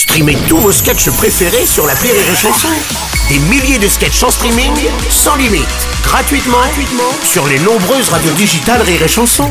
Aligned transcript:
Streamez 0.00 0.38
tous 0.48 0.56
vos 0.56 0.72
sketchs 0.72 1.10
préférés 1.10 1.66
sur 1.66 1.86
la 1.86 1.92
Rire 1.92 2.14
et 2.14 2.34
Chanson. 2.34 2.68
Des 3.28 3.38
milliers 3.50 3.78
de 3.78 3.86
sketchs 3.86 4.22
en 4.22 4.30
streaming, 4.30 4.72
sans 5.10 5.36
limite, 5.36 5.68
gratuitement, 6.02 6.56
gratuitement 6.56 7.12
sur 7.22 7.46
les 7.46 7.58
nombreuses 7.58 8.08
radios 8.08 8.32
digitales 8.32 8.80
Rire 8.80 9.02
et 9.02 9.08
Chanson. 9.08 9.46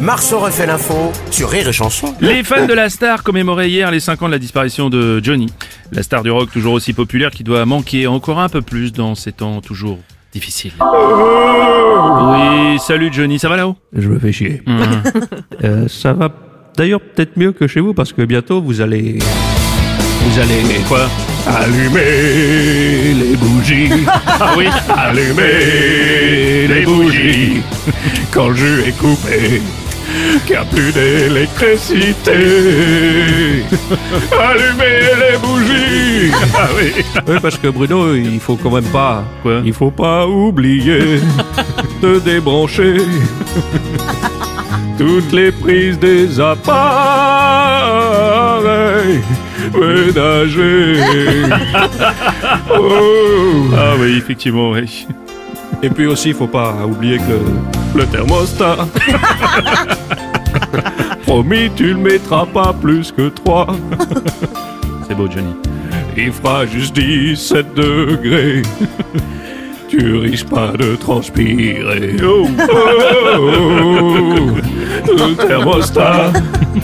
Marceau 0.00 0.38
refait 0.38 0.64
l'info 0.64 1.12
sur 1.30 1.50
Rire 1.50 1.68
et 1.68 1.74
Chanson. 1.74 2.14
Les 2.22 2.42
fans 2.42 2.64
de 2.64 2.72
la 2.72 2.88
star 2.88 3.22
commémoraient 3.22 3.68
hier 3.68 3.90
les 3.90 4.00
5 4.00 4.22
ans 4.22 4.26
de 4.28 4.32
la 4.32 4.38
disparition 4.38 4.88
de 4.88 5.22
Johnny. 5.22 5.52
La 5.92 6.02
star 6.02 6.22
du 6.22 6.30
rock 6.30 6.50
toujours 6.50 6.72
aussi 6.72 6.94
populaire 6.94 7.32
qui 7.32 7.44
doit 7.44 7.66
manquer 7.66 8.06
encore 8.06 8.38
un 8.38 8.48
peu 8.48 8.62
plus 8.62 8.94
dans 8.94 9.14
ces 9.14 9.32
temps 9.32 9.60
toujours 9.60 9.98
difficiles. 10.32 10.72
Oui, 12.30 12.78
salut 12.78 13.10
Johnny, 13.12 13.38
ça 13.38 13.50
va 13.50 13.58
là-haut? 13.58 13.76
Je 13.92 14.08
me 14.08 14.18
fais 14.18 14.32
chier. 14.32 14.62
Euh, 15.62 15.86
ça 15.86 16.14
va 16.14 16.30
d'ailleurs 16.76 17.00
peut-être 17.00 17.36
mieux 17.36 17.52
que 17.52 17.66
chez 17.66 17.80
vous 17.80 17.94
parce 17.94 18.12
que 18.12 18.22
bientôt 18.22 18.60
vous 18.60 18.80
allez. 18.80 19.18
Vous 20.22 20.38
allez. 20.40 20.80
Quoi? 20.88 21.08
Allumer 21.46 23.14
les 23.14 23.36
bougies. 23.36 23.90
Ah 24.26 24.54
oui 24.56 24.66
Allumer 24.88 26.66
les 26.68 26.84
bougies. 26.84 27.62
Quand 28.32 28.48
le 28.48 28.54
jus 28.56 28.82
est 28.88 28.96
coupé. 28.98 29.62
Qu'il 30.46 30.50
n'y 30.50 30.56
a 30.56 30.64
plus 30.64 30.92
d'électricité. 30.92 32.32
Allumer 34.32 35.00
les 35.20 35.38
bougies. 35.38 36.32
Ah 36.56 36.68
oui 36.76 36.92
Oui, 37.28 37.36
parce 37.42 37.58
que 37.58 37.68
Bruno, 37.68 38.14
il 38.14 38.40
faut 38.40 38.56
quand 38.56 38.70
même 38.70 38.84
pas. 38.84 39.24
Quoi? 39.42 39.60
Il 39.64 39.72
faut 39.72 39.90
pas 39.90 40.26
oublier 40.26 41.20
de 42.04 42.18
débrancher 42.18 42.96
toutes 44.98 45.32
les 45.32 45.50
prises 45.50 45.98
des 45.98 46.38
appareils 46.38 46.74
ménagers. 49.74 51.00
Oh. 52.76 53.66
Ah 53.76 53.92
oui, 53.98 54.16
effectivement, 54.18 54.70
oui. 54.70 55.06
Et 55.82 55.88
puis 55.88 56.06
aussi, 56.06 56.28
il 56.28 56.34
faut 56.34 56.46
pas 56.46 56.74
oublier 56.86 57.18
que 57.18 57.38
le 57.98 58.04
thermostat. 58.06 58.88
Promis, 61.26 61.70
tu 61.76 61.94
le 61.94 61.96
mettras 61.96 62.46
pas 62.46 62.72
plus 62.72 63.12
que 63.12 63.28
3. 63.28 63.66
C'est 65.06 65.14
beau 65.14 65.28
Johnny. 65.30 65.54
Il 66.16 66.32
fera 66.32 66.66
juste 66.66 66.94
17 66.94 67.74
degrés. 67.74 68.62
Tu 69.88 70.16
risques 70.16 70.48
pas 70.48 70.72
de 70.78 70.96
transpirer. 70.96 72.16
Oh, 72.22 72.48
oh, 73.38 73.50
oh, 75.08 75.46
thermostat. 75.46 76.32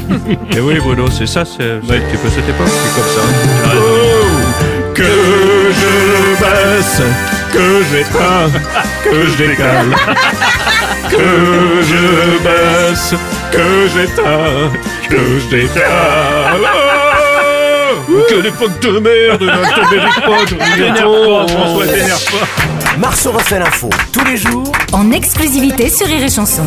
Et 0.56 0.60
oui, 0.60 0.78
Bruno, 0.78 1.08
c'est 1.10 1.26
ça, 1.26 1.44
c'est 1.44 1.72
un 1.72 1.80
petit 1.80 2.16
peu 2.16 2.28
cette 2.28 2.48
époque, 2.48 2.68
c'est 2.68 2.94
comme 2.94 3.10
ça. 3.14 3.22
Oh, 3.74 4.92
que 4.94 5.02
je 5.80 5.92
baisse, 6.40 7.02
que 7.52 7.82
j'éteins, 7.90 8.50
que 9.04 9.26
je 9.26 9.36
décale. 9.48 9.86
Que 11.10 11.16
je 11.82 12.38
baisse, 12.44 13.14
que 13.50 13.88
j'éteins, 13.92 14.70
que 15.08 15.16
je 15.40 15.46
décale. 15.50 16.79
Oh, 18.12 18.22
que 18.28 18.34
l'époque 18.34 18.80
de 18.80 18.98
merde, 18.98 19.42
là, 19.42 19.60
je 19.64 19.80
te 19.80 19.94
mérite 19.94 20.20
pas, 20.24 20.46
je. 20.48 20.56
François, 21.46 21.86
t'énerve 21.86 22.24
pas 22.24 22.98
Marceau 22.98 23.32
refait 23.32 23.58
l'info 23.58 23.88
tous 24.12 24.24
les 24.24 24.36
jours 24.36 24.72
en 24.92 25.12
exclusivité 25.12 25.88
sur 25.88 26.06
Rire 26.06 26.24
et 26.24 26.28
Chanson. 26.30 26.64